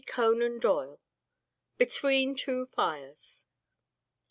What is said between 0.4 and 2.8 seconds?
DOYLE. "BETWEEN TWO